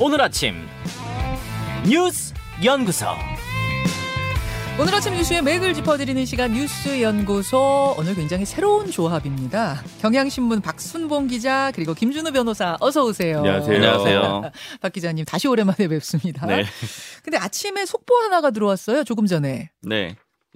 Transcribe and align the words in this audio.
오늘 0.00 0.20
아침 0.20 0.54
뉴스 1.88 2.32
연구소 2.64 3.06
오늘 4.80 4.94
아침 4.94 5.12
뉴스의 5.14 5.42
맥을 5.42 5.74
짚어드리는 5.74 6.24
시간 6.24 6.52
뉴스 6.52 7.02
연구소 7.02 7.96
오늘 7.98 8.14
굉장히 8.14 8.44
새로운 8.44 8.92
조합입니다. 8.92 9.82
경향신문 10.00 10.60
박순봉 10.60 11.26
기자 11.26 11.72
그리고 11.74 11.94
김준우 11.94 12.30
변호사 12.30 12.76
어서 12.78 13.04
오세요. 13.04 13.38
안녕하세요. 13.38 13.74
안녕하세요. 13.74 14.50
박 14.80 14.92
기자님 14.92 15.24
다시 15.24 15.48
오랜만에 15.48 15.88
뵙습니다. 15.88 16.46
네. 16.46 16.64
근데 17.24 17.36
아침에 17.36 17.84
속보 17.84 18.14
하나가 18.18 18.52
들어왔어요. 18.52 19.02
조금 19.02 19.26
전에. 19.26 19.70
네. 19.82 20.14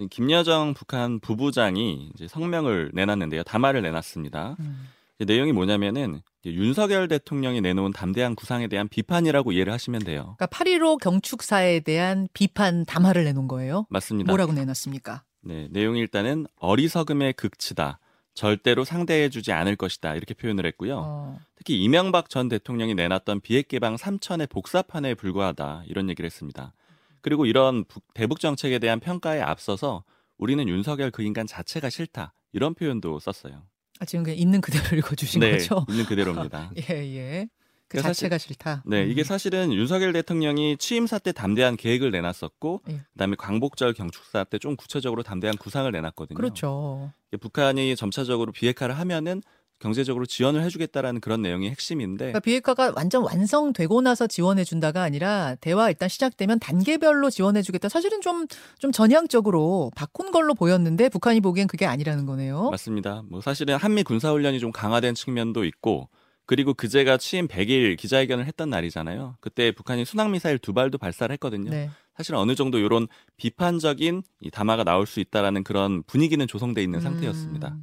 김여정 0.09 0.73
북한 0.73 1.19
부부장이 1.19 2.11
이제 2.15 2.29
성명을 2.29 2.91
내놨는데요. 2.93 3.43
담화를 3.43 3.81
내놨습니다. 3.81 4.55
음. 4.61 4.87
내용이 5.25 5.51
뭐냐면은 5.51 6.21
윤석열 6.45 7.07
대통령이 7.07 7.61
내놓은 7.61 7.91
담대한 7.93 8.35
구상에 8.35 8.67
대한 8.67 8.87
비판이라고 8.89 9.51
이해를 9.53 9.71
하시면 9.73 10.01
돼요. 10.03 10.35
그러니까 10.37 10.47
8.15 10.47 10.99
경축사에 11.01 11.79
대한 11.81 12.27
비판 12.33 12.85
담화를 12.85 13.23
내놓은 13.23 13.47
거예요. 13.47 13.85
맞습니다. 13.89 14.31
뭐라고 14.31 14.51
내놨습니까? 14.53 15.23
네, 15.41 15.67
내용이 15.71 15.99
일단은 15.99 16.45
어리석음의 16.59 17.33
극치다. 17.33 17.99
절대로 18.33 18.83
상대해주지 18.83 19.51
않을 19.51 19.75
것이다. 19.75 20.15
이렇게 20.15 20.33
표현을 20.33 20.65
했고요. 20.65 21.01
어. 21.05 21.39
특히 21.55 21.81
이명박 21.83 22.29
전 22.29 22.49
대통령이 22.49 22.95
내놨던 22.95 23.41
비핵 23.41 23.67
개방 23.67 23.95
3천의 23.95 24.49
복사판에 24.49 25.13
불과하다. 25.13 25.83
이런 25.85 26.09
얘기를 26.09 26.25
했습니다. 26.25 26.73
그리고 27.21 27.45
이런 27.45 27.83
북- 27.85 28.03
대북 28.13 28.39
정책에 28.39 28.79
대한 28.79 28.99
평가에 28.99 29.39
앞서서 29.39 30.03
우리는 30.37 30.67
윤석열 30.67 31.11
그 31.11 31.21
인간 31.21 31.45
자체가 31.45 31.89
싫다. 31.91 32.33
이런 32.53 32.73
표현도 32.73 33.19
썼어요. 33.19 33.61
아, 34.03 34.05
지금 34.05 34.23
그냥 34.23 34.37
있는 34.37 34.59
그대로 34.61 34.83
읽어주신 34.97 35.39
네, 35.39 35.51
거죠? 35.53 35.85
있는 35.89 36.05
그대로입니다. 36.05 36.71
예, 36.77 36.93
예. 37.15 37.47
그 37.87 37.97
그러니까 37.99 38.09
자체가 38.13 38.37
싫다. 38.37 38.83
네, 38.85 39.05
이게 39.05 39.21
음. 39.21 39.23
사실은 39.23 39.71
윤석열 39.71 40.13
대통령이 40.13 40.77
취임사 40.77 41.19
때 41.19 41.31
담대한 41.31 41.77
계획을 41.77 42.11
내놨었고, 42.11 42.81
예. 42.89 43.01
그다음에 43.13 43.35
광복절 43.37 43.93
경축사 43.93 44.45
때 44.45 44.57
좀 44.57 44.75
구체적으로 44.75 45.23
담대한 45.23 45.57
구상을 45.57 45.91
내놨거든요. 45.91 46.35
그렇죠. 46.35 47.11
이게 47.29 47.37
북한이 47.37 47.95
점차적으로 47.95 48.51
비핵화를 48.51 48.97
하면은 48.97 49.41
경제적으로 49.83 50.25
지원을 50.25 50.63
해주겠다라는 50.63 51.19
그런 51.21 51.41
내용이 51.41 51.69
핵심인데, 51.69 52.25
그러니까 52.25 52.39
비핵화가 52.39 52.93
완전 52.95 53.23
완성되고 53.23 54.01
나서 54.01 54.27
지원해 54.27 54.63
준다가 54.63 55.03
아니라 55.03 55.55
대화 55.59 55.89
일단 55.89 56.07
시작되면 56.09 56.59
단계별로 56.59 57.29
지원해 57.29 57.61
주겠다. 57.61 57.89
사실은 57.89 58.21
좀 58.21 58.47
좀 58.79 58.91
전향적으로 58.91 59.91
바꾼 59.95 60.31
걸로 60.31 60.53
보였는데 60.53 61.09
북한이 61.09 61.41
보기엔 61.41 61.67
그게 61.67 61.85
아니라는 61.85 62.25
거네요. 62.25 62.69
맞습니다. 62.71 63.23
뭐 63.29 63.41
사실은 63.41 63.75
한미 63.75 64.03
군사 64.03 64.31
훈련이 64.31 64.59
좀 64.59 64.71
강화된 64.71 65.15
측면도 65.15 65.65
있고, 65.65 66.09
그리고 66.45 66.73
그제가 66.73 67.17
취임 67.17 67.47
100일 67.47 67.97
기자회견을 67.97 68.45
했던 68.45 68.69
날이잖아요. 68.69 69.37
그때 69.39 69.71
북한이 69.71 70.03
순항 70.05 70.31
미사일 70.31 70.59
두 70.59 70.73
발도 70.73 70.97
발사를 70.97 71.31
했거든요. 71.33 71.71
네. 71.71 71.89
사실 72.17 72.35
어느 72.35 72.55
정도 72.55 72.77
이런 72.77 73.07
비판적인 73.37 74.23
이 74.41 74.51
담화가 74.51 74.83
나올 74.83 75.07
수 75.07 75.19
있다라는 75.19 75.63
그런 75.63 76.03
분위기는 76.03 76.45
조성돼 76.45 76.83
있는 76.83 76.99
상태였습니다. 76.99 77.77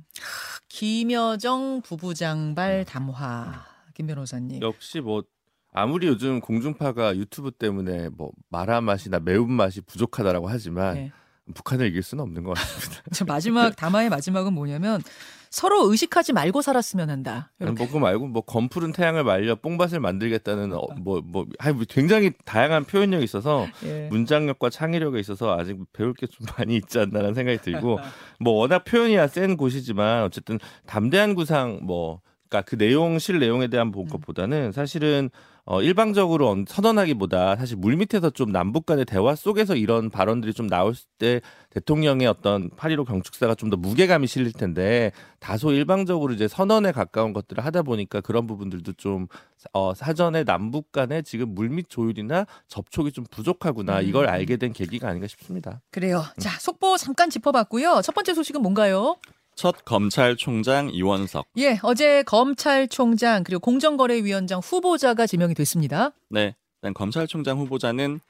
음. 0.71 0.81
김여정 0.81 1.83
부부장발 1.83 2.79
네. 2.79 2.85
담화. 2.85 3.65
김 3.93 4.07
변호사님. 4.07 4.63
역시 4.63 5.01
뭐 5.01 5.25
아무리 5.73 6.07
요즘 6.07 6.41
공중파가 6.41 7.17
유튜브 7.17 7.51
때문에 7.51 8.09
뭐 8.11 8.31
마라 8.49 8.81
맛이나 8.81 9.19
매운 9.19 9.53
맛이 9.53 9.81
부족하다라고 9.81 10.49
하지만 10.49 10.95
네. 10.95 11.13
북한을 11.55 11.89
이길 11.89 12.03
수는 12.03 12.23
없는 12.23 12.45
것 12.45 12.55
같습니다. 12.55 13.03
저 13.13 13.25
마지막 13.25 13.75
담화의 13.75 14.09
마지막은 14.09 14.53
뭐냐면 14.53 15.03
서로 15.51 15.91
의식하지 15.91 16.33
말고 16.33 16.63
살았으면 16.63 17.11
한다. 17.11 17.51
이렇게. 17.59 17.77
뭐 17.77 17.87
그거 17.87 17.99
말고 17.99 18.29
뭐 18.29 18.43
검푸른 18.43 18.93
태양을 18.93 19.25
말려 19.25 19.57
뽕밭을 19.57 19.99
만들겠다는 19.99 20.73
어, 20.73 20.87
뭐, 21.01 21.21
뭐 21.25 21.45
아니, 21.59 21.85
굉장히 21.87 22.31
다양한 22.45 22.85
표현력이 22.85 23.25
있어서 23.25 23.67
예. 23.85 24.07
문장력과 24.11 24.71
창의력에 24.71 25.19
있어서 25.19 25.59
아직 25.59 25.77
배울 25.93 26.15
게 26.15 26.27
좀 26.29 26.47
많이 26.57 26.77
있지 26.77 27.01
않나라는 27.01 27.35
생각이 27.35 27.59
들고 27.59 27.99
뭐 28.39 28.53
워낙 28.55 28.85
표현이야 28.85 29.27
센 29.27 29.57
곳이지만 29.57 30.23
어쨌든 30.23 30.61
담대한 30.87 31.35
구상 31.35 31.81
뭐 31.83 32.21
그러니까 32.49 32.69
그 32.71 32.79
내용 32.79 33.19
실 33.19 33.41
내용에 33.41 33.67
대한 33.67 33.91
본 33.91 34.05
음. 34.05 34.09
것보다는 34.09 34.71
사실은 34.71 35.31
어 35.67 35.83
일방적으로 35.83 36.49
언- 36.49 36.65
선언하기보다 36.67 37.57
사실 37.57 37.77
물밑에서 37.77 38.31
좀 38.31 38.51
남북 38.53 38.87
간의 38.87 39.05
대화 39.05 39.35
속에서 39.35 39.77
이런 39.77 40.11
발언들이 40.11 40.53
좀 40.55 40.69
나올 40.69 40.95
때 41.19 41.41
대통령의 41.71 42.27
어떤 42.27 42.71
8.15 42.71 43.07
경축사가 43.07 43.55
좀 43.55 43.71
더 43.71 43.77
무게감이 43.77 44.27
실릴 44.27 44.53
텐데 44.53 45.13
다소 45.39 45.73
일방적으로 45.73 46.33
이제 46.33 46.49
선언에 46.49 46.91
가까운 46.93 47.33
것들을 47.33 47.65
하다 47.65 47.83
보니까 47.83 48.21
그런 48.21 48.47
부분들도 48.49 48.95
좀 48.95 49.29
어, 49.73 49.95
사전에 49.95 50.43
남북 50.45 50.91
간의 50.93 51.23
지금 51.23 51.55
물밑 51.55 51.89
조율이나 51.89 52.47
접촉이 52.67 53.13
좀 53.13 53.25
부족하구나 53.31 54.01
음. 54.01 54.05
이걸 54.09 54.27
알게 54.29 54.57
된 54.57 54.73
계기가 54.73 55.09
아닌가 55.09 55.27
싶습니다. 55.29 55.81
그래요. 55.93 56.25
자, 56.39 56.51
속보 56.59 56.97
잠깐 56.97 57.31
짚어봤고요. 57.31 58.01
첫 58.03 58.13
번째 58.15 58.35
소식은 58.35 58.61
뭔가요? 58.63 59.17
첫 59.61 59.85
검찰총장 59.85 60.89
이원석. 60.89 61.47
예, 61.59 61.79
어제 61.83 62.23
검찰총장 62.23 63.45
그리고 63.45 63.61
공정거래위원장 63.61 64.61
후보자가 64.61 65.27
지명이 65.27 65.53
됐습니다. 65.53 66.13
네, 66.31 66.57
일단 66.81 66.95
검찰총장 66.95 67.59
후보자는 67.59 68.21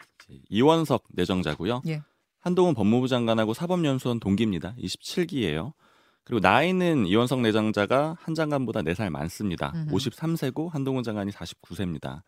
이원석 0.48 1.04
내정자고요. 1.10 1.82
예. 1.86 2.02
한동훈 2.40 2.74
법무부 2.74 3.06
장관하고 3.06 3.54
사법연수원 3.54 4.18
동기입니다. 4.18 4.74
27기예요. 4.76 5.72
그리고 6.24 6.40
나이는 6.40 7.06
이원석 7.06 7.42
내정자가 7.42 8.16
한 8.20 8.34
장관보다 8.34 8.82
4살 8.82 9.10
많습니다. 9.10 9.70
음흠. 9.72 9.94
53세고 9.94 10.72
한동훈 10.72 11.04
장관이 11.04 11.30
49세입니다. 11.30 12.22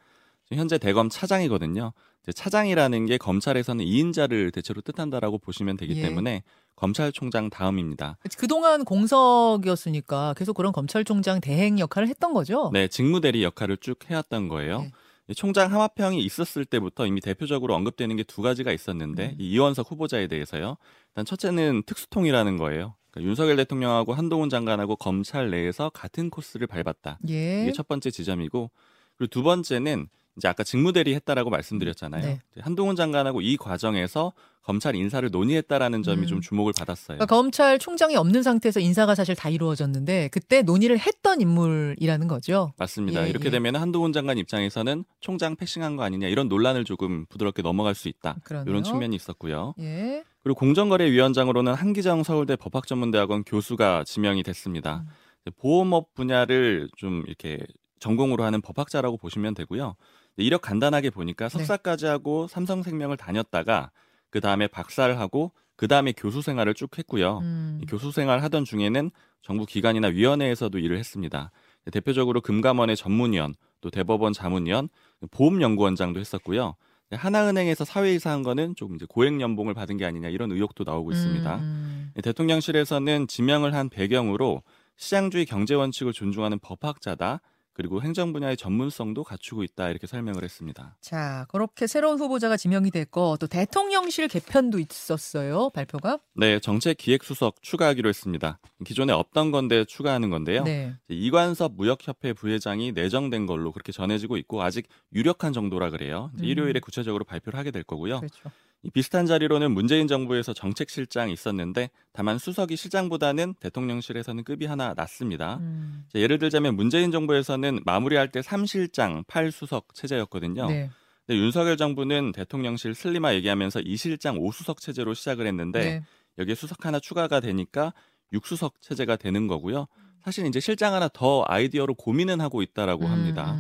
현재 0.53 0.79
대검 0.79 1.09
차장이거든요. 1.09 1.93
차장이라는 2.33 3.07
게 3.07 3.19
검찰에서는 3.19 3.85
2인자를 3.85 4.53
대체로 4.53 4.81
뜻한다라고 4.81 5.39
보시면 5.39 5.77
되기 5.77 5.97
예. 5.97 6.03
때문에 6.03 6.45
검찰총장 6.83 7.49
다음입니다. 7.49 8.19
그동안 8.37 8.85
공석이었으니까 8.85 10.35
계속 10.37 10.55
그런 10.55 10.73
검찰총장 10.73 11.41
대행 11.41 11.79
역할을 11.79 12.09
했던 12.09 12.33
거죠. 12.33 12.71
네, 12.73 12.89
직무대리 12.89 13.45
역할을 13.45 13.77
쭉 13.77 13.99
해왔던 14.11 14.49
거예요. 14.49 14.81
네. 14.81 14.91
이 15.29 15.35
총장 15.37 15.73
하마평이 15.73 16.21
있었을 16.25 16.65
때부터 16.65 17.07
이미 17.07 17.21
대표적으로 17.21 17.77
언급되는 17.77 18.17
게 18.17 18.25
두 18.25 18.43
가지가 18.43 18.73
있었는데 18.73 19.31
음. 19.31 19.37
이 19.39 19.51
이원석 19.51 19.93
후보자에 19.93 20.27
대해서요. 20.27 20.77
일단 21.11 21.25
첫째는 21.25 21.85
특수통이라는 21.87 22.57
거예요. 22.57 22.97
그러니까 23.13 23.29
윤석열 23.29 23.57
대통령하고 23.57 24.15
한동훈 24.15 24.49
장관하고 24.49 24.97
검찰 24.97 25.51
내에서 25.51 25.89
같은 25.91 26.31
코스를 26.31 26.67
밟았다. 26.67 27.21
예. 27.29 27.63
이게 27.63 27.73
첫 27.73 27.87
번째 27.87 28.11
지점이고 28.11 28.71
그리고 29.17 29.31
두 29.31 29.45
번째는 29.45 30.09
이제 30.37 30.49
아까 30.49 30.65
직무대리 30.65 31.15
했다라고 31.15 31.51
말씀드렸잖아요. 31.51 32.23
네. 32.23 32.41
한동훈 32.61 32.97
장관하고 32.97 33.43
이 33.43 33.57
과정에서 33.57 34.33
검찰 34.63 34.95
인사를 34.95 35.29
논의했다라는 35.31 36.03
점이 36.03 36.23
음. 36.23 36.27
좀 36.27 36.41
주목을 36.41 36.73
받았어요. 36.79 37.19
그러니까 37.19 37.27
검찰총장이 37.27 38.17
없는 38.17 38.43
상태에서 38.43 38.81
인사가 38.81 39.15
사실 39.15 39.35
다 39.35 39.49
이루어졌는데 39.49 40.29
그때 40.29 40.63
논의를 40.63 40.99
했던 40.99 41.41
인물이라는 41.41 42.29
거죠. 42.29 42.73
맞습니다. 42.79 43.25
예, 43.25 43.29
이렇게 43.29 43.47
예. 43.47 43.51
되면 43.51 43.77
한동훈 43.77 44.13
장관 44.13 44.39
입장에서는 44.39 45.05
총장 45.21 45.57
패싱한 45.57 45.97
거 45.97 46.05
아니냐 46.05 46.29
이런 46.29 46.49
논란을 46.49 46.85
조금 46.85 47.27
부드럽게 47.27 47.63
넘어갈 47.63 47.95
수 47.95 48.09
있다. 48.09 48.37
그러네요. 48.45 48.71
이런 48.71 48.85
측면이 48.85 49.17
있었고요. 49.17 49.75
예. 49.81 50.25
그리고 50.45 50.59
공정거래위원장으로는 50.59 51.75
한기정 51.75 52.23
서울대 52.23 52.57
법학전문대학원 52.57 53.45
교수가 53.45 54.05
지명이 54.05 54.45
됐습니다. 54.45 55.05
음. 55.07 55.53
보험업 55.59 56.15
분야를 56.15 56.89
좀 56.97 57.25
이렇게 57.27 57.59
전공으로 57.99 58.45
하는 58.45 58.61
법학자라고 58.61 59.17
보시면 59.17 59.55
되고요. 59.55 59.97
이력 60.37 60.63
간단하게 60.63 61.11
보니까 61.11 61.49
네. 61.49 61.59
석사까지 61.59 62.07
하고 62.07 62.47
삼성생명을 62.49 63.17
다녔다가 63.17 63.91
그 64.31 64.41
다음에 64.41 64.67
박사를 64.67 65.19
하고 65.19 65.53
그 65.77 65.89
다음에 65.89 66.13
교수 66.13 66.43
생활을 66.43 66.75
쭉 66.75 66.97
했고요. 66.97 67.39
음. 67.39 67.79
이 67.83 67.87
교수 67.87 68.13
생활 68.13 68.43
하던 68.43 68.65
중에는 68.65 69.11
정부 69.43 69.67
기관이나 69.67 70.09
위원회에서도 70.09 70.79
일을 70.79 70.99
했습니다. 70.99 71.51
대표적으로 71.91 72.41
금감원의 72.41 72.97
전문위원, 72.97 73.55
또 73.81 73.91
대법원 73.91 74.33
자문위원, 74.33 74.89
보험연구원장도 75.33 76.21
했었고요. 76.21 76.77
하나은행에서 77.11 77.85
사회이사 77.85 78.31
한 78.31 78.43
거는 78.43 78.75
조금 78.77 78.97
이제 78.97 79.05
고액 79.09 79.41
연봉을 79.41 79.75
받은 79.75 79.97
게 79.97 80.07
아니냐 80.07 80.29
이런 80.29 80.51
의혹도 80.53 80.85
나오고 80.85 81.13
있습니다. 81.13 81.57
음. 81.57 82.13
대통령실에서는 82.23 83.27
지명을 83.27 83.75
한 83.75 83.89
배경으로 83.89 84.63
시장주의 84.97 85.45
경제 85.47 85.75
원칙을 85.75 86.13
존중하는 86.13 86.59
법학자다. 86.61 87.41
그리고 87.75 88.03
행정 88.03 88.33
분야의 88.33 88.57
전문성도 88.57 89.25
갖추고 89.25 89.63
있다 89.63 89.89
이렇게 89.89 90.07
설명을 90.07 90.45
했습니다. 90.45 90.97
자, 91.01 91.47
그렇게 91.49 91.87
새로운 91.87 92.19
후보자가 92.19 92.57
지명이 92.57 92.91
됐고 92.91 93.37
또 93.39 93.47
대통령실 93.47 94.29
개편도 94.29 94.79
있었어요. 94.79 95.71
발표가. 95.71 96.19
네, 96.35 96.59
정책 96.59 96.99
기획 96.99 97.25
수석 97.25 97.63
추가하기로 97.63 98.09
했습니다. 98.09 98.59
기존에 98.85 99.13
없던 99.13 99.51
건데 99.51 99.85
추가하는 99.85 100.31
건데요. 100.31 100.65
네. 100.65 100.95
이관섭 101.09 101.73
무역협회 101.77 102.33
부회장이 102.35 102.93
내정된 102.93 103.47
걸로 103.47 103.73
그렇게 103.73 103.93
전해지고 103.93 104.37
있고 104.39 104.63
아직 104.63 104.87
유력한 105.15 105.53
정도라 105.53 105.91
그래요. 105.91 106.31
음. 106.39 106.45
일요일에 106.45 106.81
구체적으로 106.81 107.25
발표를 107.25 107.59
하게 107.59 107.71
될 107.71 107.83
거고요. 107.83 108.21
그렇죠. 108.21 108.51
이 108.85 108.91
비슷한 108.91 109.27
자리로는 109.27 109.71
문재인 109.73 110.09
정부에서 110.09 110.53
정책실장이 110.53 111.33
있었는데 111.33 111.91
다만 112.13 112.39
수석이 112.39 112.77
실장보다는 112.77 113.55
대통령실에서는 113.61 114.43
급이 114.43 114.67
하나 114.67 114.93
낮습니다. 114.97 115.59
음. 115.59 116.05
자, 116.13 116.19
예를 116.19 116.39
들자면 116.39 116.75
문재인 116.75 117.13
정부에서는 117.13 117.81
마무리할 117.85 118.33
때 118.33 118.41
3실장 118.41 119.25
8수석 119.27 119.95
체제였거든요. 119.95 120.67
네. 120.67 120.91
근데 121.27 121.39
윤석열 121.39 121.77
정부는 121.77 122.33
대통령실 122.33 122.95
슬림화 122.97 123.35
얘기하면서 123.37 123.81
2실장 123.81 124.41
5수석 124.41 124.81
체제로 124.81 125.15
시작을 125.15 125.47
했는데 125.47 125.79
네. 125.79 126.05
여기에 126.39 126.57
수석 126.57 126.85
하나 126.85 126.99
추가가 126.99 127.39
되니까 127.39 127.93
6수석 128.33 128.73
체제가 128.81 129.15
되는 129.15 129.47
거고요. 129.47 129.87
사실 130.25 130.47
이제 130.47 130.59
실장 130.59 130.95
하나 130.95 131.09
더 131.09 131.45
아이디어로 131.47 131.95
고민은 131.95 132.41
하고 132.41 132.63
있다라고 132.63 133.07
합니다. 133.07 133.57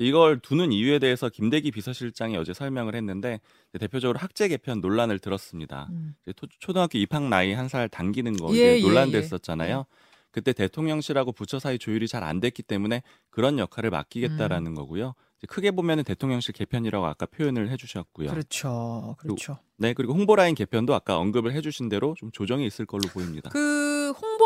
음, 0.00 0.04
이걸 0.04 0.38
두는 0.38 0.72
이유에 0.72 0.98
대해서 0.98 1.28
김대기 1.28 1.70
비서실장이 1.70 2.36
어제 2.36 2.52
설명을 2.52 2.94
했는데 2.94 3.40
대표적으로 3.78 4.18
학제 4.18 4.48
개편 4.48 4.80
논란을 4.80 5.18
들었습니다. 5.18 5.88
음. 5.90 6.14
초등학교 6.60 6.98
입학 6.98 7.22
나이 7.28 7.52
한 7.52 7.68
살 7.68 7.88
당기는 7.88 8.36
거 8.36 8.54
예, 8.54 8.76
예, 8.78 8.80
논란됐었잖아요. 8.80 9.86
그때 10.30 10.52
대통령실하고 10.52 11.32
부처 11.32 11.58
사이 11.58 11.78
조율이 11.78 12.08
잘 12.08 12.22
안 12.22 12.40
됐기 12.40 12.62
때문에 12.62 13.02
그런 13.30 13.58
역할을 13.58 13.90
맡기겠다라는 13.90 14.72
음. 14.72 14.74
거고요. 14.74 15.14
크게 15.48 15.70
보면은 15.70 16.02
대통령실 16.04 16.52
개편이라고 16.54 17.06
아까 17.06 17.24
표현을 17.26 17.70
해주셨고요. 17.70 18.30
그렇죠. 18.30 19.16
그렇죠. 19.18 19.58
네 19.78 19.94
그리고 19.94 20.12
홍보라인 20.14 20.54
개편도 20.54 20.94
아까 20.94 21.18
언급을 21.18 21.52
해주신 21.52 21.88
대로 21.88 22.14
좀 22.18 22.30
조정이 22.32 22.66
있을 22.66 22.84
걸로 22.86 23.02
보입니다. 23.08 23.50
그 23.50 23.58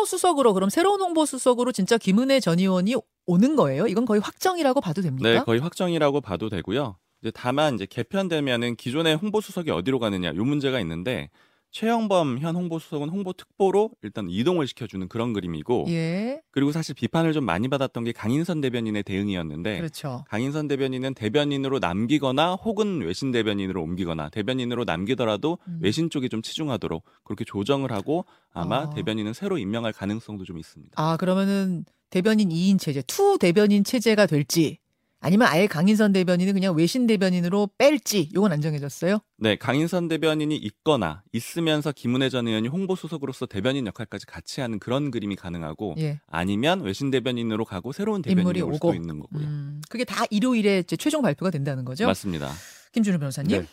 홍보 0.00 0.06
수석으로 0.06 0.54
그럼 0.54 0.70
새로운 0.70 1.00
홍보 1.02 1.26
수석으로 1.26 1.72
진짜 1.72 1.98
김은혜 1.98 2.40
전 2.40 2.58
의원이 2.58 2.94
오는 3.26 3.54
거예요? 3.56 3.86
이건 3.86 4.06
거의 4.06 4.20
확정이라고 4.22 4.80
봐도 4.80 5.02
됩니까? 5.02 5.28
네 5.28 5.38
거의 5.40 5.60
확정이라고 5.60 6.22
봐도 6.22 6.48
되고요. 6.48 6.96
이제 7.20 7.30
다만 7.34 7.74
이제 7.74 7.84
개편되면은 7.84 8.76
기존의 8.76 9.16
홍보 9.16 9.42
수석이 9.42 9.70
어디로 9.70 9.98
가느냐 9.98 10.34
요 10.34 10.44
문제가 10.44 10.80
있는데 10.80 11.28
최영범 11.70 12.38
현 12.40 12.56
홍보 12.56 12.78
수석은 12.78 13.08
홍보 13.08 13.32
특보로 13.32 13.90
일단 14.02 14.28
이동을 14.28 14.66
시켜주는 14.66 15.08
그런 15.08 15.32
그림이고 15.32 15.86
예. 15.88 16.40
그리고 16.50 16.72
사실 16.72 16.94
비판을 16.94 17.32
좀 17.32 17.44
많이 17.44 17.68
받았던 17.68 18.04
게 18.04 18.12
강인선 18.12 18.60
대변인의 18.60 19.04
대응이었는데 19.04 19.78
그렇죠. 19.78 20.24
강인선 20.28 20.66
대변인은 20.66 21.14
대변인으로 21.14 21.78
남기거나 21.78 22.54
혹은 22.54 23.02
외신 23.02 23.30
대변인으로 23.30 23.82
옮기거나 23.82 24.30
대변인으로 24.30 24.84
남기더라도 24.84 25.58
음. 25.68 25.78
외신 25.80 26.10
쪽이 26.10 26.28
좀 26.28 26.42
치중하도록 26.42 27.04
그렇게 27.22 27.44
조정을 27.44 27.92
하고 27.92 28.24
아마 28.52 28.82
아. 28.82 28.90
대변인은 28.90 29.32
새로 29.32 29.56
임명할 29.56 29.92
가능성도 29.92 30.44
좀 30.44 30.58
있습니다. 30.58 31.00
아, 31.00 31.16
그러면은 31.16 31.84
대변인 32.10 32.48
2인 32.48 32.80
체제, 32.80 33.02
투 33.02 33.38
대변인 33.38 33.84
체제가 33.84 34.26
될지 34.26 34.79
아니면 35.22 35.48
아예 35.48 35.66
강인선 35.66 36.12
대변인은 36.12 36.54
그냥 36.54 36.74
외신 36.74 37.06
대변인으로 37.06 37.68
뺄지 37.76 38.30
요건 38.34 38.52
안 38.52 38.62
정해졌어요? 38.62 39.18
네, 39.36 39.56
강인선 39.56 40.08
대변인이 40.08 40.56
있거나 40.56 41.22
있으면서 41.32 41.92
김은혜 41.92 42.30
전 42.30 42.48
의원이 42.48 42.68
홍보 42.68 42.96
수석으로서 42.96 43.44
대변인 43.44 43.86
역할까지 43.86 44.24
같이 44.24 44.62
하는 44.62 44.78
그런 44.78 45.10
그림이 45.10 45.36
가능하고 45.36 45.94
예. 45.98 46.20
아니면 46.26 46.80
외신 46.80 47.10
대변인으로 47.10 47.66
가고 47.66 47.92
새로운 47.92 48.22
대변인이 48.22 48.62
올 48.62 48.72
오고. 48.74 48.92
수도 48.92 48.94
있는 48.94 49.20
거고요. 49.20 49.42
음, 49.46 49.82
그게 49.90 50.04
다 50.04 50.24
일요일에 50.30 50.78
이제 50.78 50.96
최종 50.96 51.20
발표가 51.20 51.50
된다는 51.50 51.84
거죠? 51.84 52.06
맞습니다. 52.06 52.50
김준우 52.92 53.18
변호사님. 53.18 53.60
네. 53.60 53.66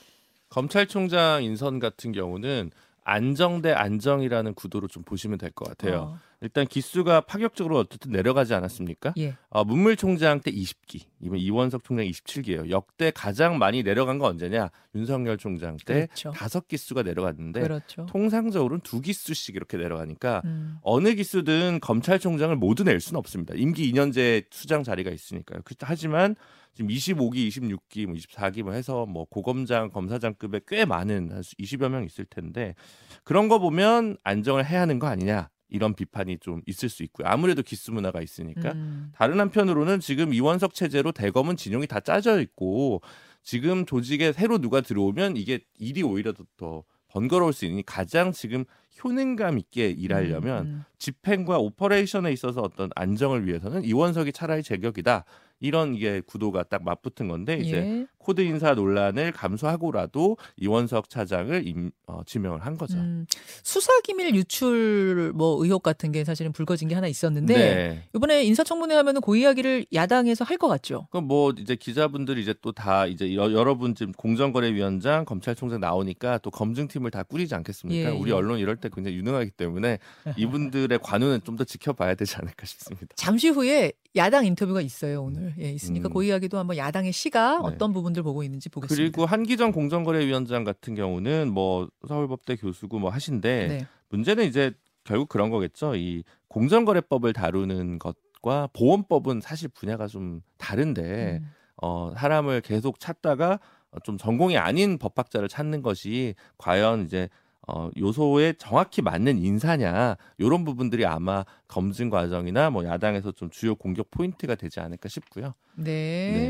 검찰총장 0.49 1.43
인선 1.43 1.79
같은 1.79 2.11
경우는 2.11 2.71
안정 3.09 3.61
대 3.61 3.71
안정이라는 3.71 4.53
구도로 4.53 4.87
좀 4.89 5.01
보시면 5.03 5.37
될 5.37 5.51
것 5.51 5.65
같아요. 5.69 5.97
어, 6.01 6.19
일단 6.41 6.67
기수가 6.67 7.21
파격적으로 7.21 7.79
어쨌든 7.79 8.11
내려가지 8.11 8.53
않았습니까? 8.53 9.13
예. 9.17 9.35
어, 9.49 9.63
문물 9.63 9.95
총장 9.95 10.41
때 10.41 10.51
20기, 10.51 11.05
이번 11.21 11.39
이원석 11.39 11.85
총장 11.85 12.05
27기예요. 12.05 12.69
역대 12.69 13.09
가장 13.11 13.57
많이 13.57 13.81
내려간 13.81 14.19
건 14.19 14.31
언제냐? 14.31 14.69
윤석열 14.93 15.37
총장 15.37 15.77
때 15.85 16.07
그렇죠. 16.07 16.31
다섯 16.31 16.67
기수가 16.67 17.03
내려갔는데 17.03 17.61
그렇죠. 17.61 18.05
통상적으로는 18.07 18.81
두 18.81 18.99
기수씩 18.99 19.55
이렇게 19.55 19.77
내려가니까 19.77 20.41
음. 20.43 20.77
어느 20.81 21.15
기수든 21.15 21.79
검찰총장을 21.81 22.55
모두 22.57 22.83
낼 22.83 22.99
수는 22.99 23.17
없습니다. 23.19 23.53
임기 23.55 23.89
2년제 23.93 24.47
수장 24.51 24.83
자리가 24.83 25.09
있으니까요. 25.11 25.61
그- 25.63 25.75
하지만 25.81 26.35
지금 26.77 26.89
25기, 26.91 27.47
26기, 27.47 28.05
뭐 28.05 28.13
24기 28.13 28.61
뭐 28.61 28.73
해서 28.73 29.07
뭐 29.07 29.25
고검장, 29.25 29.89
검사장급에 29.89 30.61
꽤 30.67 30.85
많은 30.85 31.31
한 31.31 31.41
20여 31.41 31.89
명 31.89 32.03
있을 32.03 32.23
텐데 32.25 32.75
그런 33.23 33.47
거 33.47 33.57
보면 33.57 34.17
안정을 34.23 34.63
해야 34.63 34.81
하는 34.81 34.99
거 34.99 35.07
아니냐 35.07 35.49
이런 35.69 35.95
비판이 35.95 36.37
좀 36.37 36.61
있을 36.67 36.89
수 36.89 37.01
있고요. 37.01 37.27
아무래도 37.27 37.63
기수 37.63 37.91
문화가 37.91 38.21
있으니까 38.21 38.73
음. 38.73 39.11
다른 39.15 39.39
한편으로는 39.39 40.01
지금 40.01 40.35
이원석 40.35 40.75
체제로 40.75 41.11
대검은 41.11 41.57
진용이 41.57 41.87
다 41.87 41.99
짜져 41.99 42.39
있고 42.41 43.01
지금 43.41 43.87
조직에 43.87 44.31
새로 44.31 44.59
누가 44.59 44.81
들어오면 44.81 45.35
이게 45.35 45.61
일이 45.79 46.03
오히려 46.03 46.31
더, 46.31 46.43
더 46.57 46.83
번거로울 47.07 47.53
수 47.53 47.65
있으니 47.65 47.83
가장 47.83 48.31
지금 48.31 48.65
효능감 49.03 49.57
있게 49.57 49.89
일하려면 49.89 50.65
음, 50.67 50.83
집행과 50.99 51.57
오퍼레이션에 51.57 52.31
있어서 52.33 52.61
어떤 52.61 52.91
안정을 52.95 53.47
위해서는 53.47 53.83
이원석이 53.83 54.31
차라리 54.31 54.61
제격이다. 54.61 55.25
이런 55.59 55.95
이게 55.95 56.21
구도가 56.21 56.63
딱 56.63 56.83
맞붙은 56.83 57.27
건데 57.27 57.55
음. 57.55 57.61
이제 57.61 57.77
예. 57.77 58.05
코드 58.17 58.41
인사 58.41 58.73
논란을 58.73 59.31
감수하고라도 59.31 60.37
이원석 60.57 61.09
차장을 61.09 61.65
임, 61.65 61.91
어, 62.07 62.21
지명을 62.25 62.65
한 62.65 62.77
거죠. 62.77 62.97
음, 62.97 63.25
수사 63.63 63.93
기밀 64.01 64.35
유출 64.35 65.31
뭐 65.33 65.63
의혹 65.63 65.81
같은 65.81 66.11
게 66.11 66.25
사실은 66.25 66.51
불거진 66.51 66.89
게 66.89 66.95
하나 66.95 67.07
있었는데 67.07 67.53
네. 67.53 68.03
이번에 68.13 68.43
인사청문회 68.43 68.95
하면은 68.95 69.21
그 69.21 69.37
이야기를 69.37 69.85
야당에서 69.93 70.43
할 70.43 70.57
것 70.57 70.67
같죠. 70.67 71.07
그럼 71.11 71.25
뭐 71.27 71.53
이제 71.59 71.75
기자분들이 71.75 72.41
이제 72.41 72.53
또 72.61 72.71
다 72.71 73.05
이제 73.05 73.35
여, 73.35 73.51
여러분 73.53 73.93
지금 73.95 74.11
공정거래위원장, 74.13 75.23
검찰총장 75.25 75.79
나오니까 75.79 76.39
또 76.39 76.49
검증팀을 76.51 77.11
다 77.11 77.23
꾸리지 77.23 77.53
않겠습니까? 77.55 78.09
예, 78.09 78.13
우리 78.17 78.31
예. 78.31 78.35
언론 78.35 78.57
이럴 78.59 78.75
때 78.75 78.89
굉장히 78.93 79.17
유능하기 79.17 79.51
때문에 79.51 79.99
이분들의 80.37 80.99
관운은 81.03 81.41
좀 81.43 81.57
더 81.57 81.63
지켜봐야 81.63 82.13
되지 82.13 82.35
않을까 82.35 82.67
싶습니다. 82.67 83.07
잠시 83.15 83.49
후에 83.49 83.91
야당 84.17 84.45
인터뷰가 84.45 84.81
있어요 84.81 85.23
오늘. 85.23 85.53
예, 85.59 85.71
있으니까 85.71 86.09
음. 86.09 86.13
그 86.13 86.23
이야기도 86.23 86.57
한번 86.57 86.77
야당의 86.77 87.11
시가 87.11 87.59
네. 87.59 87.63
어떤 87.63 87.93
부분들 87.93 88.23
보고 88.23 88.43
있는지 88.43 88.69
보겠습니다. 88.69 89.01
그리고 89.01 89.25
한기정 89.25 89.71
공정거래위원장 89.71 90.63
같은 90.63 90.95
경우는 90.95 91.51
뭐 91.53 91.87
서울법대 92.07 92.55
교수고 92.57 92.99
뭐 92.99 93.09
하신데 93.09 93.67
네. 93.67 93.87
문제는 94.09 94.45
이제 94.45 94.71
결국 95.03 95.29
그런 95.29 95.49
거겠죠. 95.49 95.95
이 95.95 96.23
공정거래법을 96.49 97.33
다루는 97.33 97.99
것과 97.99 98.67
보험법은 98.73 99.41
사실 99.41 99.69
분야가 99.69 100.07
좀 100.07 100.41
다른데 100.57 101.39
음. 101.41 101.49
어, 101.81 102.11
사람을 102.15 102.61
계속 102.61 102.99
찾다가 102.99 103.59
어, 103.91 103.99
좀 104.03 104.17
전공이 104.17 104.57
아닌 104.57 104.97
법학자를 104.97 105.47
찾는 105.47 105.81
것이 105.81 106.35
과연 106.57 107.05
이제 107.05 107.29
어, 107.69 107.89
요소에 107.97 108.53
정확히 108.57 109.01
맞는 109.01 109.39
인사냐 109.39 110.15
이런 110.37 110.63
부분들이 110.63 111.05
아마 111.05 111.43
검증 111.67 112.09
과정이나 112.09 112.69
뭐 112.69 112.85
야당에서 112.85 113.33
좀 113.33 113.49
주요 113.49 113.75
공격 113.75 114.09
포인트가 114.09 114.55
되지 114.55 114.79
않을까 114.79 115.09
싶고요. 115.09 115.53
네. 115.75 115.83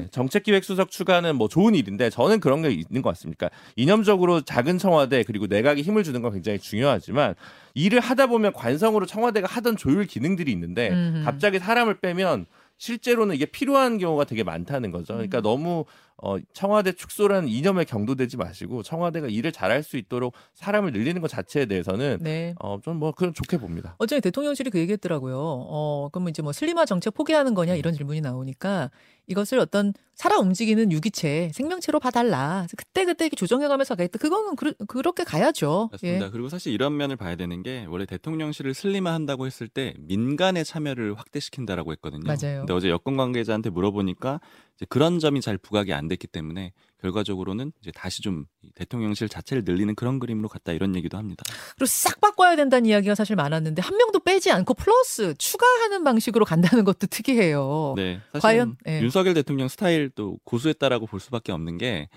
네. 0.04 0.08
정책기획수석 0.12 0.92
추가는 0.92 1.36
뭐 1.36 1.48
좋은 1.48 1.74
일인데 1.74 2.12
저는 2.12 2.40
그런 2.40 2.62
게 2.62 2.70
있는 2.70 3.02
것 3.02 3.10
같습니까? 3.10 3.50
이념적으로 3.76 4.42
작은 4.42 4.78
청와대 4.78 5.24
그리고 5.24 5.48
내각에 5.48 5.82
힘을 5.82 6.04
주는 6.04 6.22
건 6.22 6.34
굉장히 6.34 6.60
중요하지만 6.60 7.34
일을 7.74 8.00
하다 8.00 8.28
보면 8.28 8.54
관성으로 8.54 9.08
청와대가 9.08 9.48
하던 9.48 9.76
조율 9.76 10.06
기능들이 10.06 10.52
있는데 10.52 10.92
음흠. 10.92 11.24
갑자기 11.26 11.58
사람을 11.58 12.00
빼면 12.00 12.46
실제로는 12.78 13.34
이게 13.34 13.46
필요한 13.46 13.98
경우가 13.98 14.26
되게 14.26 14.44
많다는 14.44 14.92
거죠. 14.92 15.14
그러니까 15.14 15.40
음. 15.40 15.42
너무 15.42 15.86
어, 16.24 16.38
청와대 16.54 16.94
축소라는 16.94 17.48
이념에 17.48 17.84
경도되지 17.86 18.38
마시고 18.38 18.84
청와대가 18.84 19.28
일을 19.28 19.52
잘할 19.52 19.84
수 19.84 19.98
있도록 19.98 20.34
사람을 20.56 20.92
늘리는 20.92 21.22
것 21.22 21.28
자체에 21.30 21.66
대해서는 21.68 22.20
네. 22.22 22.56
어, 22.60 22.80
좀뭐 22.82 23.12
그런 23.12 23.34
좋게 23.34 23.58
봅니다. 23.58 23.96
어제 24.00 24.20
대통령실이 24.20 24.72
그 24.72 24.80
얘기했더라고요. 24.80 25.38
어, 25.38 26.10
그러면 26.12 26.32
이제 26.32 26.42
뭐 26.42 26.54
슬림화 26.54 26.86
정책 26.86 27.14
포기하는 27.14 27.54
거냐 27.54 27.76
이런 27.76 27.94
질문이 27.94 28.22
나오니까 28.22 28.90
이것을 29.28 29.60
어떤 29.60 29.94
살아 30.16 30.40
움직이는 30.40 30.92
유기체, 30.92 31.52
생명체로 31.54 32.00
봐달라. 32.00 32.66
그때 32.76 33.06
그때 33.06 33.26
이렇게 33.26 33.36
조정해가면서 33.36 33.96
가겠다. 33.96 34.18
그거는 34.18 34.56
그, 34.56 34.74
그렇게 34.88 35.24
가야죠. 35.24 35.90
맞습니다. 35.92 36.26
예. 36.26 36.30
그리고 36.32 36.50
사실 36.50 36.74
이런 36.74 36.98
면을 36.98 37.18
봐야 37.18 37.36
되는 37.36 37.62
게 37.62 37.86
원래 37.88 38.06
대통령실을 38.06 38.74
슬림화한다고 38.74 39.46
했을 39.46 39.68
때 39.68 39.94
민간의 40.00 40.66
참여를 40.66 41.16
확대시킨다라고 41.16 41.92
했거든요. 41.92 42.24
맞아요. 42.26 42.62
근데 42.62 42.74
어제 42.74 42.90
여권 42.90 43.18
관계자한테 43.18 43.70
물어보니까 43.70 44.40
그런 44.86 45.20
점이 45.20 45.42
잘 45.42 45.58
부각이 45.58 45.94
안 45.94 46.08
됐기 46.08 46.28
때문에 46.28 46.72
결과적으로는 47.02 47.72
이제 47.82 47.92
다시 47.92 48.22
좀이 48.22 48.46
대통령실 48.76 49.30
자체를 49.30 49.64
늘리는 49.66 49.96
그런 49.96 50.20
그림으로 50.20 50.48
갔다 50.48 50.72
이런 50.72 50.96
얘기도 50.96 51.18
합니다. 51.18 51.44
그리고 51.76 51.86
싹 51.86 52.20
바꿔야 52.22 52.56
된다는 52.56 52.86
이야기가 52.86 53.16
사실 53.16 53.36
많았는데 53.36 53.82
한 53.82 53.98
명도 53.98 54.20
빼지 54.20 54.52
않고 54.52 54.74
플러스 54.74 55.34
추가하는 55.38 56.04
방식으로 56.04 56.46
간다는 56.46 56.84
것도 56.86 57.08
특이해요. 57.08 57.94
네, 57.96 58.20
과연, 58.40 58.78
예. 58.88 59.02
윤석열 59.02 59.34
대통령 59.34 59.68
스타일도 59.68 60.40
고수했다라고 60.44 61.08
볼 61.08 61.20
수밖에 61.20 61.52
없는 61.52 61.78
게 61.78 62.10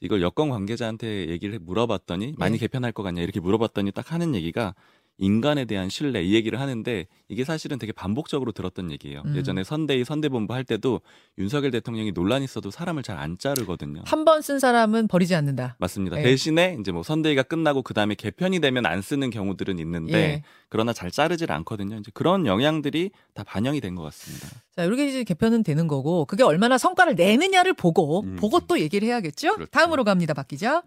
이걸 0.00 0.22
여권 0.22 0.50
관계자한테 0.50 1.28
얘기를 1.28 1.58
물어봤더니 1.58 2.34
많이 2.38 2.54
예. 2.54 2.58
개편할 2.58 2.92
것 2.92 3.02
같냐 3.02 3.22
이렇게 3.22 3.40
물어봤더니 3.40 3.92
딱 3.92 4.12
하는 4.12 4.34
얘기가 4.34 4.74
인간에 5.18 5.64
대한 5.64 5.88
신뢰 5.88 6.22
이 6.22 6.32
얘기를 6.34 6.60
하는데 6.60 7.06
이게 7.28 7.44
사실은 7.44 7.78
되게 7.78 7.90
반복적으로 7.92 8.52
들었던 8.52 8.90
얘기예요. 8.92 9.22
음. 9.26 9.36
예전에 9.36 9.64
선대위 9.64 10.04
선대본부 10.04 10.54
할 10.54 10.62
때도 10.64 11.00
윤석열 11.38 11.72
대통령이 11.72 12.12
논란 12.12 12.42
있어도 12.42 12.70
사람을 12.70 13.02
잘 13.02 13.18
안 13.18 13.36
자르거든요. 13.36 14.02
한 14.06 14.24
번 14.24 14.40
쓴 14.42 14.58
사람은 14.60 15.08
버리지 15.08 15.34
않는다. 15.34 15.76
맞습니다. 15.80 16.18
예. 16.18 16.22
대신에 16.22 16.76
이제 16.80 16.92
뭐 16.92 17.02
선대위가 17.02 17.42
끝나고 17.42 17.82
그 17.82 17.94
다음에 17.94 18.14
개편이 18.14 18.60
되면 18.60 18.86
안 18.86 19.02
쓰는 19.02 19.30
경우들은 19.30 19.78
있는데 19.80 20.12
예. 20.14 20.42
그러나 20.68 20.92
잘 20.92 21.10
자르질 21.10 21.50
않거든요. 21.50 21.96
이제 21.96 22.10
그런 22.14 22.46
영향들이 22.46 23.10
다 23.34 23.42
반영이 23.42 23.80
된 23.80 23.96
것 23.96 24.04
같습니다. 24.04 24.46
자, 24.76 24.84
이렇게 24.84 25.08
이제 25.08 25.24
개편은 25.24 25.64
되는 25.64 25.88
거고 25.88 26.24
그게 26.26 26.44
얼마나 26.44 26.78
성과를 26.78 27.16
내느냐를 27.16 27.72
보고 27.74 28.20
음. 28.20 28.36
보고 28.36 28.60
또 28.60 28.78
얘기를 28.78 29.08
해야겠죠. 29.08 29.54
그렇죠. 29.56 29.70
다음으로 29.72 30.04
갑니다, 30.04 30.32
박 30.34 30.46
기자. 30.46 30.82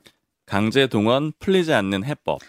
강제 0.46 0.88
동원 0.88 1.34
풀리지 1.40 1.74
않는 1.74 2.06
해법. 2.06 2.40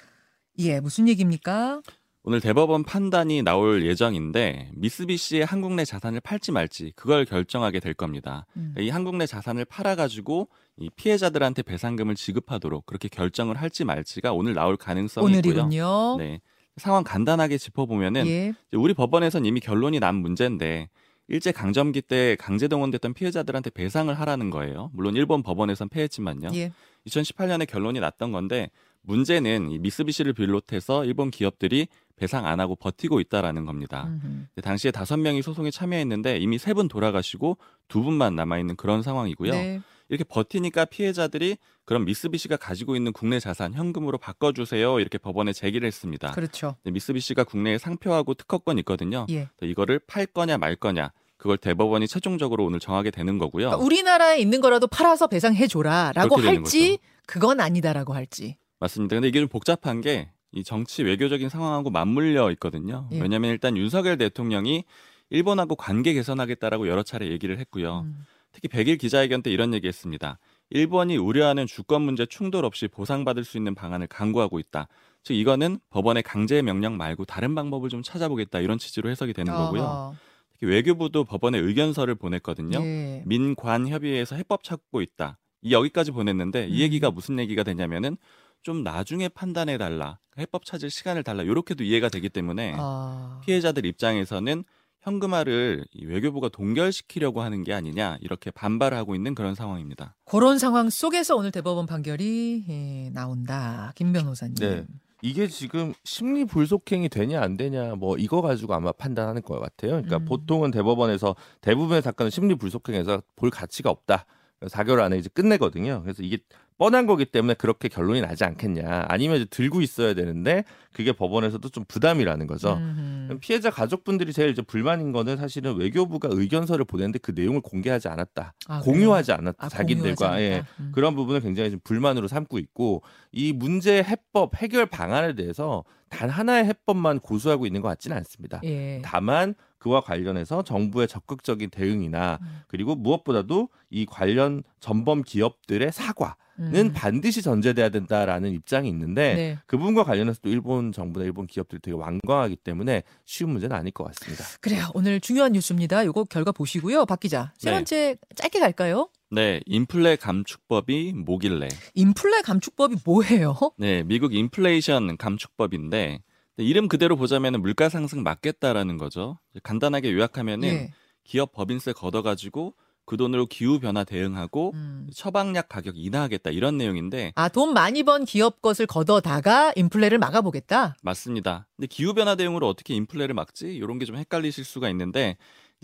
예, 0.63 0.81
무슨 0.81 1.09
얘기입니까? 1.09 1.83
오늘 2.25 2.41
대법원 2.41 2.85
판단이 2.85 3.43
나올 3.43 3.85
예정인데 3.85 4.71
미쓰비시의 4.75 5.45
한국 5.45 5.75
내 5.75 5.85
자산을 5.85 6.21
팔지 6.21 6.53
말지 6.53 6.93
그걸 6.95 7.25
결정하게 7.25 7.81
될 7.81 7.95
겁니다. 7.95 8.47
음. 8.57 8.75
이 8.79 8.91
한국 8.91 9.17
내 9.17 9.27
자산을 9.27 9.65
팔아가지고 9.65 10.49
이 10.77 10.89
피해자들한테 10.95 11.63
배상금을 11.63 12.15
지급하도록 12.15 12.87
그렇게 12.87 13.09
결정을 13.09 13.57
할지 13.57 13.85
말지가 13.85 14.33
오늘 14.33 14.55
나올 14.55 14.77
가능성이 14.77 15.37
있고요. 15.37 15.53
오늘이군요. 15.53 16.17
네. 16.19 16.41
상황 16.77 17.03
간단하게 17.03 17.59
짚어보면은 17.59 18.27
예. 18.29 18.53
우리 18.73 18.95
법원에선 18.95 19.45
이미 19.45 19.59
결론이 19.59 19.99
난 19.99 20.15
문제인데 20.15 20.89
일제 21.29 21.51
강점기 21.51 22.03
때 22.03 22.37
강제 22.39 22.69
동원됐던 22.69 23.15
피해자들한테 23.15 23.71
배상을 23.71 24.13
하라는 24.13 24.51
거예요. 24.51 24.91
물론 24.95 25.17
일본 25.17 25.43
법원에선 25.43 25.89
패했지만요. 25.89 26.51
예. 26.55 26.73
2018년에 27.07 27.67
결론이 27.67 28.01
났던 28.01 28.33
건데 28.33 28.71
문제는 29.03 29.71
이 29.71 29.79
미쓰비시를 29.79 30.33
비롯해서 30.33 31.05
일본 31.05 31.31
기업들이 31.31 31.89
배상 32.17 32.47
안 32.47 32.61
하고 32.61 32.77
버티고 32.77 33.21
있다라는 33.21 33.65
겁니다. 33.67 34.05
음흠. 34.07 34.61
당시에 34.63 34.91
다섯 34.91 35.17
명이 35.17 35.43
소송에 35.43 35.71
참여했는데 35.71 36.39
이미 36.39 36.59
세 36.59 36.73
분 36.73 36.89
돌아가시고 36.89 37.59
두 37.89 38.03
분만 38.03 38.35
남아 38.37 38.59
있는 38.59 38.77
그런 38.77 39.03
상황이고요. 39.03 39.51
네. 39.53 39.81
이렇게 40.09 40.25
버티니까 40.25 40.85
피해자들이 40.87 41.57
그럼 41.85 42.05
미쓰비시가 42.05 42.57
가지고 42.57 42.97
있는 42.97 43.13
국내 43.13 43.41
자산 43.41 43.73
현금으로 43.75 44.19
바꿔주세요 44.19 45.01
이렇게 45.01 45.19
법원에 45.19 45.53
제기를 45.53 45.87
했습니다. 45.87 46.31
그렇죠. 46.33 46.77
미쓰비시가 46.85 47.45
국내에 47.45 47.79
상표하고 47.79 48.35
특허권 48.35 48.79
있거든요. 48.81 49.27
예. 49.31 49.49
이거를 49.63 49.99
팔 50.07 50.27
거냐 50.27 50.59
말 50.59 50.77
거냐 50.77 51.13
그걸 51.39 51.57
대법원이 51.59 52.07
최종적으로 52.09 52.65
오늘 52.65 52.79
정하게 52.79 53.11
되는 53.11 53.37
거고요. 53.39 53.67
그러니까 53.69 53.85
우리나라에 53.85 54.39
있는 54.39 54.61
거라도 54.61 54.87
팔아서 54.87 55.27
배상해 55.27 55.67
줘라라고 55.67 56.41
할지 56.41 56.99
그건 57.27 57.61
아니다라고 57.61 58.15
할지. 58.15 58.57
맞습니다. 58.83 59.17
근데 59.17 59.29
이게 59.29 59.41
좀 59.41 59.49
복잡한 59.49 60.01
게 60.01 60.31
이 60.53 60.63
정치 60.63 61.03
외교적인 61.03 61.49
상황하고 61.49 61.91
맞물려 61.91 62.51
있거든요. 62.53 63.09
예. 63.13 63.21
왜냐하면 63.21 63.51
일단 63.51 63.77
윤석열 63.77 64.19
대통령이 64.19 64.85
일본하고 65.31 65.77
관계 65.77 66.13
개선하겠다라고 66.13 66.89
여러 66.89 67.03
차례 67.03 67.31
얘기를 67.31 67.59
했고요. 67.59 68.03
음. 68.05 68.19
특히 68.53 68.69
백일 68.69 68.99
기자회견 68.99 69.43
때 69.43 69.51
이런 69.51 69.73
얘기했습니다. 69.73 70.39
일본이 70.69 71.17
우려하는 71.17 71.67
주권 71.67 72.03
문제 72.03 72.27
충돌 72.27 72.67
없이 72.67 72.87
보상받을 72.87 73.45
수 73.45 73.57
있는 73.57 73.75
방안을 73.75 74.09
강구하고 74.09 74.59
있다. 74.59 74.89
즉 75.23 75.35
이거는 75.35 75.79
법원의 75.89 76.23
강제 76.23 76.61
명령 76.61 76.99
말고 76.99 77.25
다른 77.25 77.55
방법을 77.55 77.89
좀 77.89 78.03
찾아보겠다 78.03 78.61
이런 78.61 78.77
취지로 78.77 79.09
해석이 79.09 79.33
되는 79.33 79.55
거고요. 79.55 79.83
어허. 79.83 80.15
특히 80.53 80.67
외교부도 80.67 81.25
법원에 81.25 81.59
의견서를 81.59 82.15
보냈거든요. 82.15 82.79
예. 82.83 83.23
민관 83.25 83.89
협의회에서 83.89 84.37
해법 84.37 84.65
찾고 84.65 85.01
있다. 85.01 85.39
이 85.63 85.73
여기까지 85.73 86.11
보냈는데 86.11 86.67
이 86.67 86.75
음. 86.75 86.79
얘기가 86.81 87.11
무슨 87.11 87.39
얘기가 87.39 87.63
되냐면은 87.63 88.19
좀 88.63 88.83
나중에 88.83 89.29
판단해 89.29 89.79
달라. 89.79 90.19
해법 90.39 90.65
찾을 90.65 90.91
시간을 90.91 91.23
달라. 91.23 91.43
이렇게도 91.43 91.85
이해가 91.85 92.09
되기 92.09 92.29
때문에 92.29 92.75
아. 92.79 93.41
피해자들 93.45 93.85
입장에서는 93.85 94.65
현금화를 95.03 95.85
이 95.93 96.05
외교부가 96.07 96.49
동결시키려고 96.49 97.43
하는 97.43 97.65
게 97.65 97.75
아니냐 97.75 98.19
이렇게 98.21 98.51
반발하고 98.53 99.17
있는 99.17 99.35
그런 99.35 99.55
상황입니다. 99.55 100.15
그런 100.25 100.59
상황 100.59 100.91
속에서 100.91 101.37
오늘 101.37 101.51
대법원 101.51 101.87
판결이 101.87 102.65
예, 102.69 103.11
나온다. 103.11 103.93
김 103.97 104.13
변호사님. 104.13 104.55
네. 104.55 104.87
이게 105.21 105.49
지금 105.49 105.93
심리 106.05 106.45
불속행이 106.45 107.09
되냐 107.09 107.41
안 107.41 107.57
되냐 107.57 107.95
뭐 107.97 108.17
이거 108.17 108.43
가지고 108.43 108.75
아마 108.75 108.93
판단하는 108.93 109.43
것 109.43 109.61
같아요. 109.61 109.93
그러니까 109.93 110.19
음. 110.19 110.25
보통은 110.25 110.71
대법원에서 110.71 111.35
대부분의 111.61 112.03
사건은 112.03 112.31
심리 112.31 112.55
불속행해서 112.55 113.23
볼 113.35 113.51
가치가 113.51 113.91
없다. 113.91 114.25
4개월 114.69 115.01
안에 115.01 115.19
이제 115.19 115.29
끝내거든요. 115.33 116.03
그래서 116.03 116.23
이게 116.23 116.39
뻔한 116.79 117.07
거기 117.07 117.25
때문에 117.25 117.55
그렇게 117.55 117.89
결론이 117.89 118.21
나지 118.23 118.45
않겠냐. 118.45 119.07
아니면 119.09 119.37
이제 119.37 119.45
들고 119.45 119.83
있어야 119.83 120.15
되는데 120.15 120.65
그게 120.93 121.13
법원에서도 121.13 121.69
좀 121.69 121.85
부담이라는 121.87 122.47
거죠. 122.47 122.75
음흠. 122.75 123.39
피해자 123.41 123.71
가족분들이 123.71 124.33
제일 124.33 124.51
이제 124.51 124.63
불만인 124.63 125.13
거는 125.13 125.37
사실은 125.37 125.77
외교부가 125.77 126.29
의견서를 126.33 126.85
보냈는데 126.85 127.19
그 127.21 127.33
내용을 127.35 127.61
공개하지 127.61 128.09
않았다. 128.09 128.55
아, 128.67 128.81
공유하지 128.81 129.33
않았다. 129.33 129.67
아, 129.67 129.69
자기들과 129.69 130.31
공유하지 130.31 130.45
예. 130.45 130.65
음. 130.81 130.93
그런 130.93 131.15
부분을 131.15 131.41
굉장히 131.41 131.71
좀 131.71 131.81
불만으로 131.85 132.27
삼고 132.27 132.59
있고 132.59 133.03
이 133.31 133.53
문제 133.53 134.03
해법 134.03 134.57
해결 134.57 134.87
방안에 134.87 135.35
대해서 135.35 135.85
단 136.09 136.29
하나의 136.29 136.67
해법만 136.67 137.21
고수하고 137.21 137.65
있는 137.67 137.81
것 137.81 137.89
같지는 137.89 138.17
않습니다. 138.19 138.61
예. 138.65 139.01
다만 139.05 139.55
그와 139.83 140.01
관련해서 140.01 140.63
정부의 140.63 141.09
적극적인 141.09 141.71
대응이나 141.71 142.39
음. 142.41 142.61
그리고 142.69 142.95
무엇보다도 142.95 143.69
이 143.91 144.07
관련 144.07 144.63
전범 144.79 145.23
기업들의 145.25 145.91
사과 145.91 146.37
는 146.59 146.75
음. 146.75 146.93
반드시 146.93 147.41
전제돼야 147.43 147.89
된다라는 147.89 148.53
입장이 148.53 148.87
있는데 148.91 149.35
네. 149.35 149.59
그 149.67 149.79
부분과 149.79 150.05
관련해서 150.05 150.39
또 150.43 150.51
일본 150.51 150.93
정부나 150.93 151.25
일본 151.25 151.47
기업들이 151.47 151.81
되게 151.81 151.97
완강하기 151.97 152.57
때문에 152.57 153.03
쉬운 153.25 153.51
문제는 153.51 153.75
아닐 153.75 153.91
것 153.91 154.05
같습니다. 154.05 154.45
그래요. 154.61 154.85
오늘 154.95 155.19
중요한 155.19 155.53
뉴스입니다. 155.53 156.05
요거 156.05 156.25
결과 156.25 156.53
보시고요. 156.53 157.07
박 157.07 157.21
기자. 157.21 157.53
세 157.57 157.71
네. 157.71 157.77
번째 157.77 158.17
짧게 158.37 158.61
갈까요? 158.61 159.09
네, 159.31 159.63
인플레 159.65 160.17
감축법이 160.17 161.15
뭐길래? 161.25 161.69
인플레 161.95 162.43
감축법이 162.43 162.97
뭐예요? 163.07 163.57
네, 163.79 164.03
미국 164.03 164.35
인플레이션 164.35 165.17
감축법인데 165.17 165.97
네, 165.97 166.19
이름 166.59 166.89
그대로 166.89 167.17
보자면 167.17 167.61
물가 167.61 167.89
상승 167.89 168.23
막겠다라는 168.23 168.97
거죠. 168.99 169.39
간단하게 169.63 170.13
요약하면은 170.13 170.69
예. 170.69 170.93
기업 171.25 171.53
법인세 171.53 171.93
걷어가지고 171.93 172.75
그 173.05 173.17
돈으로 173.17 173.47
기후 173.47 173.81
변화 173.81 174.05
대응하고 174.05 174.71
음. 174.75 175.09
처방약 175.13 175.69
가격 175.69 175.97
인하하겠다 175.97 176.51
이런 176.51 176.77
내용인데 176.79 177.33
아, 177.35 177.49
돈 177.49 177.75
많이 177.75 178.05
번 178.05 178.25
기업 178.25 178.63
것을 178.63 178.87
걷어다가 178.87 179.73
인플레를 179.77 180.19
막아보겠다. 180.19 180.95
맞습니다. 181.03 181.67
근데 181.77 181.89
기후 181.89 182.15
변화 182.15 182.37
대응으로 182.37 182.69
어떻게 182.69 182.95
인플레를 182.95 183.35
막지? 183.35 183.75
이런 183.75 183.99
게 183.99 184.05
좀 184.07 184.17
헷갈리실 184.17 184.65
수가 184.65 184.89
있는데 184.91 185.37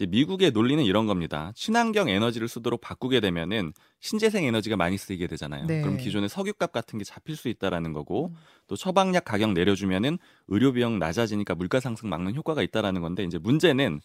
미국의 0.07 0.53
논리는 0.53 0.83
이런 0.85 1.07
겁니다. 1.07 1.53
친환경 1.55 2.09
에너지를 2.09 2.49
쓰도록 2.49 2.81
바꾸게 2.81 3.21
되면은 3.21 3.73
신재생 4.01 4.45
에너지가 4.45 4.77
많이 4.77 4.97
쓰이게 4.97 5.27
되잖아요. 5.27 5.67
네. 5.67 5.81
그럼 5.83 5.97
기존의 5.97 6.29
석유값 6.29 6.73
같은 6.73 6.99
게 6.99 7.05
잡힐 7.05 7.37
수 7.37 7.49
있다라는 7.49 7.93
거고 7.93 8.29
음. 8.29 8.35
또 8.69 8.77
처방약 8.77 9.25
가격 9.25 9.53
내려주면은 9.53 10.19
의료 10.47 10.73
비용 10.73 10.99
낮아지니까 10.99 11.55
물가 11.55 11.81
상승 11.81 12.09
막는 12.09 12.35
효과가 12.35 12.63
있다라는 12.63 13.01
건데 13.01 13.25
이제 13.25 13.39
문제는 13.39 14.01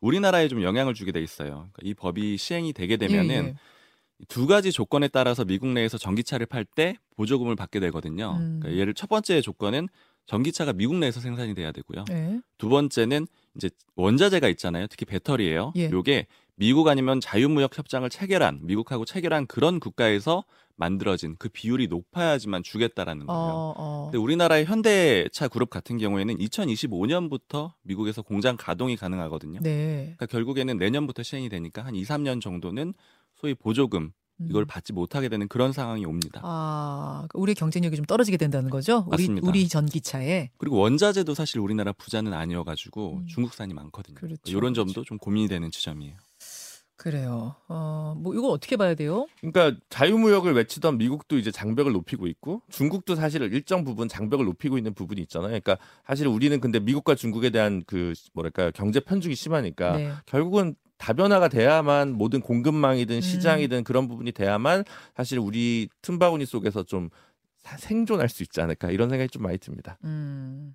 우리나라에 0.00 0.48
좀 0.48 0.62
영향을 0.62 0.94
주게 0.94 1.12
돼 1.12 1.22
있어요. 1.22 1.68
그러니까 1.72 1.78
이 1.82 1.94
법이 1.94 2.36
시행이 2.36 2.72
되게 2.72 2.96
되면은 2.96 3.30
예, 3.30 3.48
예. 3.48 3.54
두 4.28 4.46
가지 4.46 4.72
조건에 4.72 5.08
따라서 5.08 5.44
미국 5.44 5.68
내에서 5.68 5.98
전기차를 5.98 6.46
팔 6.46 6.64
때 6.64 6.96
보조금을 7.16 7.56
받게 7.56 7.80
되거든요. 7.80 8.36
음. 8.38 8.60
그러니까 8.60 8.80
예를 8.80 8.94
첫 8.94 9.08
번째 9.08 9.40
조건은 9.40 9.88
전기차가 10.26 10.72
미국 10.72 10.96
내에서 10.96 11.20
생산이 11.20 11.54
돼야 11.54 11.72
되고요. 11.72 12.04
예. 12.10 12.40
두 12.58 12.68
번째는 12.68 13.26
이제 13.56 13.70
원자재가 13.96 14.48
있잖아요. 14.48 14.86
특히 14.86 15.06
배터리예요. 15.06 15.72
예. 15.76 15.90
요게 15.90 16.26
미국 16.56 16.88
아니면 16.88 17.20
자유무역 17.20 17.76
협정을 17.76 18.10
체결한 18.10 18.60
미국하고 18.62 19.04
체결한 19.04 19.46
그런 19.46 19.80
국가에서 19.80 20.44
만들어진 20.76 21.36
그 21.38 21.48
비율이 21.48 21.88
높아야지만 21.88 22.62
주겠다라는 22.62 23.26
거예요. 23.26 23.40
어, 23.42 23.74
어. 23.76 24.04
근데 24.06 24.18
우리나라의 24.18 24.66
현대차 24.66 25.48
그룹 25.48 25.70
같은 25.70 25.98
경우에는 25.98 26.36
2025년부터 26.36 27.72
미국에서 27.82 28.22
공장 28.22 28.56
가동이 28.58 28.96
가능하거든요. 28.96 29.60
네. 29.62 30.14
그러니까 30.16 30.26
결국에는 30.26 30.76
내년부터 30.76 31.22
시행이 31.22 31.48
되니까 31.48 31.84
한 31.84 31.94
2, 31.94 32.02
3년 32.02 32.40
정도는 32.42 32.94
소위 33.34 33.54
보조금 33.54 34.12
이걸 34.38 34.64
음. 34.64 34.66
받지 34.66 34.92
못하게 34.92 35.28
되는 35.28 35.48
그런 35.48 35.72
상황이 35.72 36.04
옵니다. 36.04 36.40
아, 36.44 37.26
우리의 37.34 37.54
경쟁력이 37.54 37.96
좀 37.96 38.04
떨어지게 38.04 38.36
된다는 38.36 38.68
거죠? 38.70 39.04
우리 39.08 39.22
맞습니다. 39.22 39.48
우리 39.48 39.68
전기차에. 39.68 40.50
그리고 40.58 40.76
원자재도 40.76 41.34
사실 41.34 41.60
우리나라 41.60 41.92
부자는 41.92 42.34
아니어가지고 42.34 43.18
음. 43.22 43.26
중국산이 43.26 43.72
많거든요. 43.72 44.16
그렇죠, 44.16 44.40
이런 44.46 44.72
그렇죠. 44.72 44.84
점도 44.84 45.04
좀 45.04 45.18
고민이 45.18 45.48
되는 45.48 45.70
지점이에요. 45.70 46.16
그래요. 46.96 47.54
어, 47.68 48.14
뭐 48.16 48.34
이거 48.34 48.48
어떻게 48.48 48.76
봐야 48.76 48.94
돼요? 48.94 49.26
그러니까 49.40 49.78
자유무역을 49.90 50.54
외치던 50.54 50.98
미국도 50.98 51.36
이제 51.38 51.50
장벽을 51.50 51.92
높이고 51.92 52.26
있고 52.26 52.62
중국도 52.70 53.14
사실 53.14 53.42
일정 53.42 53.84
부분 53.84 54.08
장벽을 54.08 54.44
높이고 54.46 54.78
있는 54.78 54.94
부분이 54.94 55.20
있잖아요. 55.22 55.48
그러니까 55.48 55.76
사실 56.06 56.26
우리는 56.26 56.58
근데 56.60 56.80
미국과 56.80 57.14
중국에 57.14 57.50
대한 57.50 57.82
그 57.86 58.14
뭐랄까 58.32 58.70
경제 58.70 59.00
편중이 59.00 59.34
심하니까 59.34 59.96
네. 59.96 60.12
결국은 60.24 60.74
다변화가 60.98 61.48
돼야만 61.48 62.12
모든 62.12 62.40
공급망이든 62.40 63.16
음. 63.16 63.20
시장이든 63.20 63.84
그런 63.84 64.08
부분이 64.08 64.32
돼야만 64.32 64.84
사실 65.14 65.38
우리 65.38 65.90
틈바구니 66.00 66.46
속에서 66.46 66.82
좀 66.84 67.10
사- 67.58 67.76
생존할 67.76 68.30
수 68.30 68.42
있지 68.42 68.62
않을까 68.62 68.90
이런 68.90 69.10
생각이 69.10 69.28
좀 69.28 69.42
많이 69.42 69.58
듭니다. 69.58 69.98
음. 70.04 70.74